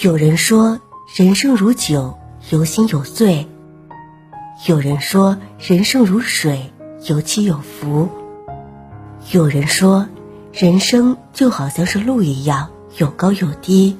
[0.00, 0.80] 有人说
[1.16, 2.18] 人生如酒，
[2.50, 3.46] 有醒有醉；
[4.66, 6.72] 有人说人生如水，
[7.06, 8.08] 有起有伏；
[9.30, 10.06] 有人说
[10.52, 13.96] 人生就好像是路一样，有高有低；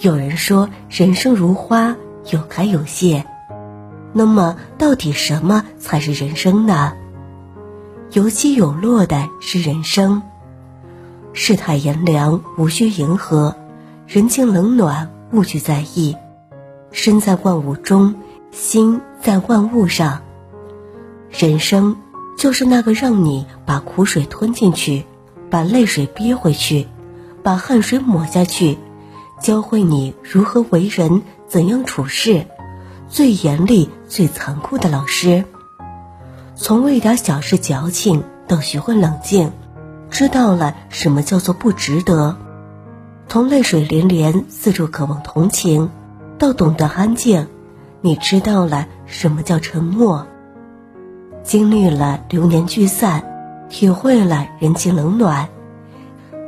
[0.00, 1.96] 有人说人生如花，
[2.30, 3.24] 有开有谢。
[4.12, 6.94] 那么，到底什么才是人生呢？
[8.12, 10.22] 有起有落的是人生。
[11.32, 13.54] 世态炎凉，无需迎合；
[14.06, 16.16] 人情冷暖，勿去在意。
[16.92, 18.14] 身在万物中，
[18.52, 20.22] 心在万物上。
[21.28, 21.96] 人生
[22.38, 25.04] 就是那个让你把苦水吞进去，
[25.50, 26.86] 把泪水憋回去，
[27.42, 28.78] 把汗水抹下去，
[29.42, 32.46] 教会你如何为人，怎样处事。
[33.08, 35.44] 最严厉、最残酷的老师。
[36.54, 39.50] 从为点小事矫情，到学会冷静。
[40.10, 42.36] 知道了什么叫做不值得，
[43.28, 45.90] 从泪水连连、四处渴望同情，
[46.38, 47.48] 到懂得安静，
[48.00, 50.26] 你知道了什么叫沉默。
[51.42, 53.24] 经历了流年聚散，
[53.68, 55.48] 体会了人情冷暖，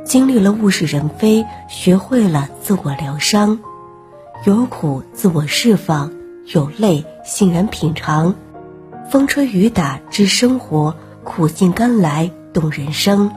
[0.05, 3.59] 经历了物是人非，学会了自我疗伤，
[4.45, 6.11] 有苦自我释放，
[6.47, 8.33] 有泪欣然品尝，
[9.11, 13.31] 风吹雨打知生活，苦尽甘来懂人生。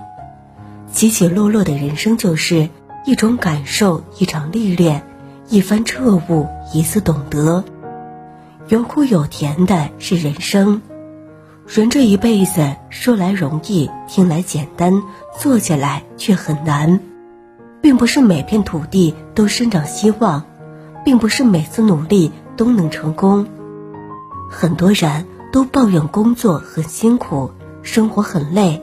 [0.93, 2.69] 起起落落的人生就是
[3.05, 5.03] 一种感受，一场历练，
[5.49, 7.65] 一番彻悟，一次懂得。
[8.69, 10.81] 有苦有甜的是人生。
[11.67, 15.03] 人这一辈子说来容易，听来简单，
[15.37, 17.01] 做起来却很难。
[17.81, 20.45] 并不是每片土地都生长希望，
[21.05, 23.49] 并不是每次努力都能成功。
[24.49, 27.51] 很多人都抱怨工作很辛苦，
[27.83, 28.81] 生活很累。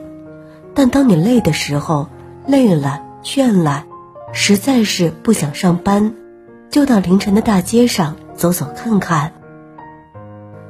[0.74, 2.08] 但当你累的时候，
[2.46, 3.86] 累了、倦了，
[4.32, 6.14] 实在是不想上班，
[6.70, 9.32] 就到凌晨的大街上走走看看。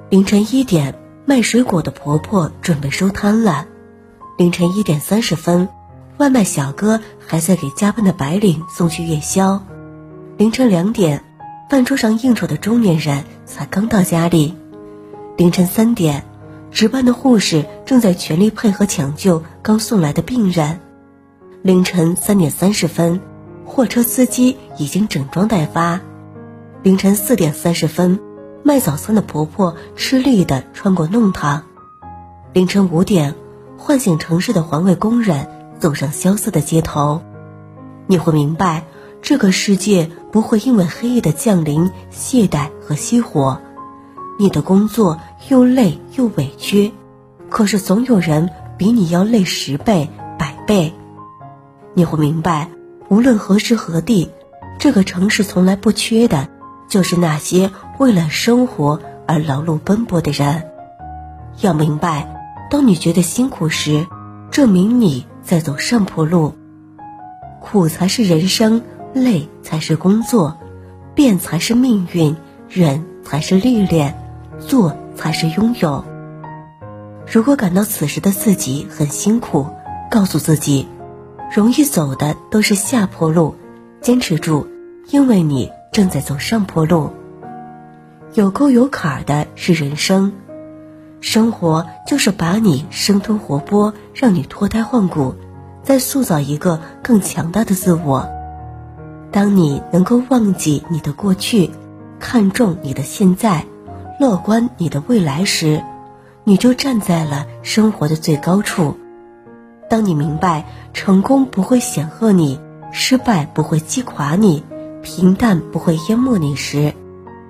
[0.08, 0.94] 凌晨一点，
[1.26, 3.66] 卖水果的婆婆准备收摊了；
[4.38, 5.68] 凌晨一点三十分，
[6.18, 9.60] 外卖小哥还在给加班的白领送去夜宵；
[10.36, 11.22] 凌晨两点，
[11.68, 14.54] 饭桌上应酬的中年人才刚到家里；
[15.36, 16.24] 凌晨三点。
[16.72, 20.78] 值班的护士正在全力配合抢救刚送来的病人。
[21.62, 23.20] 凌晨三点三十分，
[23.70, 26.00] 货车司机已经整装待发。
[26.82, 28.18] 凌晨四点三十分，
[28.64, 31.62] 卖早餐的婆婆吃力地穿过弄堂。
[32.52, 33.36] 凌晨五点，
[33.78, 35.46] 唤醒城市的环卫工人
[35.78, 37.22] 走上萧瑟的街头。
[38.08, 38.86] 你会明白，
[39.22, 43.60] 这个世界不会因为黑夜的降临懈怠和熄火。
[44.36, 46.92] 你的工作又累又委屈，
[47.48, 50.92] 可是总有人比你要累十倍、百倍。
[51.94, 52.68] 你会明白，
[53.10, 54.30] 无论何时何地，
[54.78, 56.48] 这个城市从来不缺的，
[56.88, 60.70] 就是那些为了生活而劳碌奔波的人。
[61.60, 62.32] 要明白，
[62.70, 64.06] 当你觉得辛苦时，
[64.52, 66.54] 证明你在走上坡路。
[67.60, 68.82] 苦才是人生，
[69.12, 70.56] 累才是工作，
[71.12, 72.36] 变才是命运，
[72.68, 74.16] 忍才是历练。
[74.60, 76.04] 做才是拥有。
[77.26, 79.66] 如果感到此时的自己很辛苦，
[80.10, 80.86] 告诉自己，
[81.50, 83.56] 容易走的都是下坡路，
[84.00, 84.68] 坚持住，
[85.08, 87.10] 因为你正在走上坡路。
[88.34, 90.32] 有沟有坎的是人生，
[91.20, 95.34] 生活就是把你生吞活剥，让你脱胎换骨，
[95.82, 98.28] 再塑造一个更强大的自我。
[99.32, 101.70] 当你能够忘记你的过去，
[102.20, 103.64] 看重你的现在。
[104.20, 105.82] 乐观你的未来时，
[106.44, 108.99] 你就站在了生活的最高处。
[109.90, 110.64] 当你明白
[110.94, 112.60] 成功不会显赫你，
[112.92, 114.62] 失败不会击垮你，
[115.02, 116.94] 平淡不会淹没你时，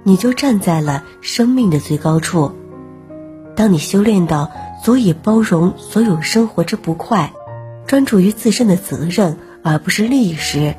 [0.05, 2.53] 你就站在了生命的最高处。
[3.55, 4.51] 当你修炼到
[4.83, 7.31] 足以包容所有生活之不快，
[7.87, 10.75] 专注于自身的责任而不是利益时，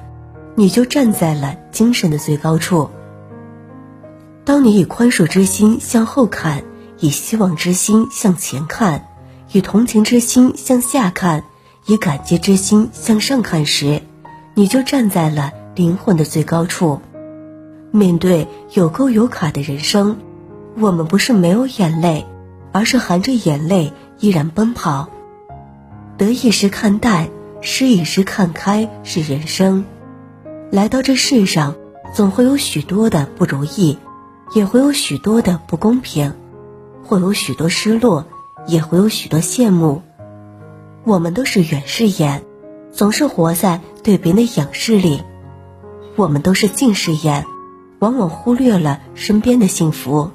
[0.55, 2.89] 你就站在了精神的最高处。
[4.43, 6.63] 当你以宽恕之心向后看，
[6.99, 9.05] 以希望之心向前看，
[9.51, 11.43] 以同情之心向下看，
[11.91, 14.01] 以感激之心向上看时，
[14.53, 17.01] 你就站在了灵魂的最高处。
[17.91, 20.15] 面对有沟有坎的人生，
[20.79, 22.25] 我们不是没有眼泪，
[22.71, 23.91] 而是含着眼泪
[24.21, 25.09] 依然奔跑。
[26.17, 27.27] 得意时看淡，
[27.59, 29.83] 失意时看开，是人生。
[30.71, 31.75] 来到这世上，
[32.15, 33.97] 总会有许多的不如意。
[34.55, 36.33] 也会有许多的不公平，
[37.03, 38.25] 会有许多失落，
[38.65, 40.01] 也会有许多羡慕。
[41.03, 42.43] 我们都是远视眼，
[42.91, 45.23] 总是活在对别人的仰视里。
[46.15, 47.45] 我们都是近视眼，
[47.99, 50.29] 往往忽略了身边的幸福。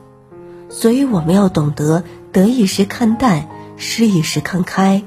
[0.69, 2.03] 所以我们要懂得
[2.33, 5.05] 得意时看淡，失意时看开。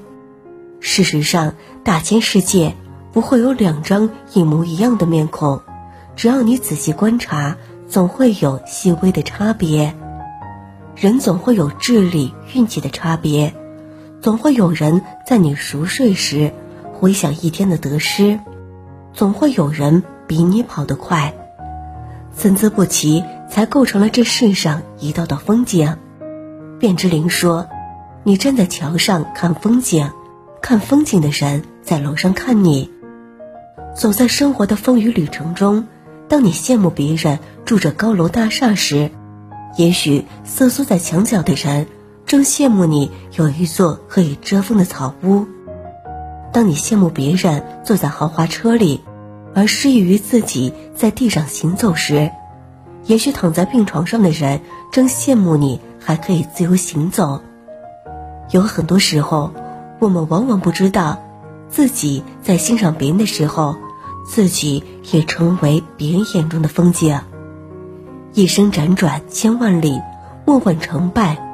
[0.80, 2.76] 事实上，大千世界
[3.12, 5.62] 不会有两张一模一样的面孔，
[6.16, 7.58] 只要你仔细观察，
[7.90, 9.94] 总会有细微的差别。
[10.96, 13.54] 人总会有智力、运气的差别，
[14.22, 16.52] 总会有人在你熟睡时
[16.94, 18.40] 回想一天的得失，
[19.14, 21.34] 总会有人比你跑得快，
[22.36, 25.98] 参差不齐才构成了这世上一道道风景。
[26.80, 27.68] 卞之琳说
[28.24, 30.12] ：“你站在桥上看风景。”
[30.62, 32.92] 看风景的人在楼上看你，
[33.96, 35.88] 走在生活的风雨旅程中。
[36.28, 39.10] 当你羡慕别人住着高楼大厦时，
[39.78, 41.88] 也许瑟缩在墙角的人
[42.30, 45.48] 正羡慕你有一座可以遮风的草屋。
[46.54, 49.02] 当你羡慕别人坐在豪华车里，
[49.56, 52.30] 而失意于自己在地上行走时，
[53.06, 54.62] 也许躺在病床上的人
[54.92, 57.42] 正羡慕你还可以自由行走。
[58.52, 59.52] 有很多时候。
[59.98, 61.22] 我们往往不知道，
[61.68, 63.76] 自己在欣赏别人的时候，
[64.26, 64.82] 自己
[65.12, 67.20] 也成为别人眼中的风景。
[68.34, 70.00] 一生辗转千万里，
[70.46, 71.49] 莫问成败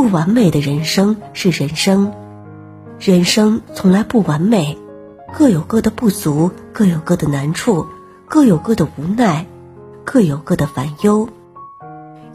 [0.00, 2.12] 不完美的人生是人生，
[3.00, 4.78] 人生从来不完美，
[5.32, 7.84] 各有各的不足，各有各的难处，
[8.28, 9.44] 各有各的无奈，
[10.04, 11.28] 各有各的烦忧。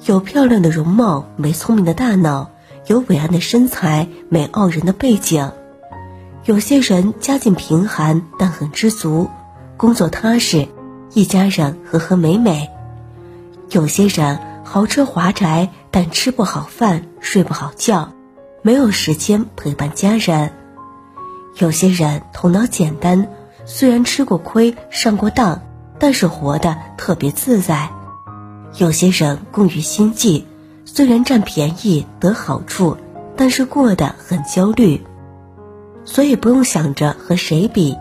[0.04, 2.50] 有漂亮的容貌，没聪明的大脑。
[2.88, 5.54] 有伟岸的身材，没傲人的背景；
[6.44, 9.30] 有些人家境贫寒，但很知足，
[9.78, 10.68] 工作踏实，
[11.14, 12.68] 一家人和和美美；
[13.70, 18.12] 有些人豪车华宅，但吃不好饭，睡不好觉，
[18.62, 20.50] 没有时间陪伴家人；
[21.58, 23.30] 有些人头脑简单，
[23.66, 25.62] 虽然吃过亏，上过当，
[25.98, 27.90] 但是活得特别自在；
[28.78, 30.46] 有些人工于心计。
[30.86, 32.98] 虽然占便宜得好处，
[33.38, 35.02] 但是过得很焦虑，
[36.04, 37.98] 所以不用想着和谁比，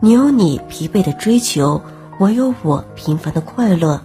[0.00, 1.80] 你有你疲惫的追求，
[2.20, 4.02] 我有我平凡的快乐，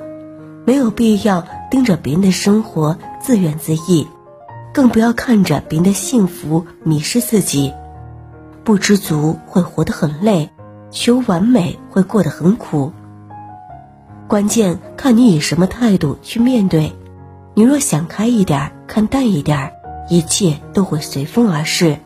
[0.66, 4.08] 没有必要盯着别人的生活自怨自艾，
[4.74, 7.74] 更不要看着别人的幸福迷失自己。
[8.64, 10.50] 不知足会活得很累，
[10.92, 12.92] 求完美会过得很苦。
[14.28, 16.94] 关键看你以什么态度去面对。
[17.54, 19.74] 你若想开一点，看淡一点，
[20.10, 21.98] 一切都会随风而逝；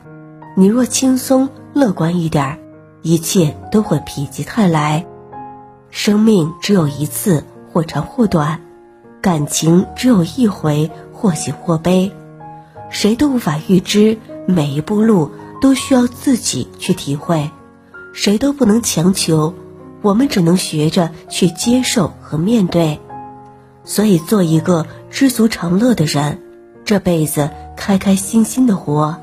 [0.55, 2.57] 你若轻松乐观一点，
[3.03, 5.05] 一切都会否极泰来。
[5.91, 8.59] 生命只有一次，或长或短；
[9.21, 12.11] 感情只有一回，或喜或悲。
[12.89, 14.17] 谁都无法预知，
[14.47, 17.49] 每一步路都需要自己去体会。
[18.13, 19.53] 谁都不能强求，
[20.01, 22.99] 我们只能学着去接受和面对。
[23.83, 26.39] 所以，做一个知足常乐的人，
[26.85, 29.17] 这辈子开开心心的活。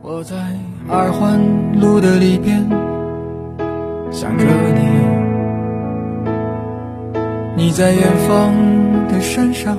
[0.00, 0.36] 我在
[0.88, 2.68] 二环路的里边
[4.10, 4.44] 想着
[7.56, 8.52] 你，你在远方
[9.08, 9.78] 的山上，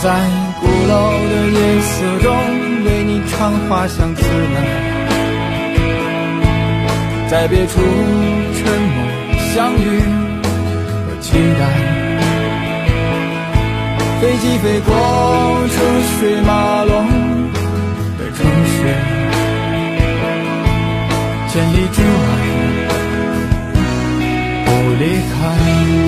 [0.00, 0.08] 在
[0.60, 0.94] 鼓楼
[1.28, 2.30] 的夜色中
[2.84, 4.22] 为你唱花香自
[4.54, 4.56] 来，
[7.28, 8.62] 在别处沉
[8.94, 8.96] 默
[9.52, 10.00] 相遇
[11.04, 11.60] 和期待。
[14.20, 14.94] 飞机飞过
[15.68, 15.74] 车
[16.20, 16.94] 水马龙
[18.18, 18.76] 的城市，
[21.48, 22.18] 千里之外
[24.64, 24.68] 不
[25.00, 26.07] 离开。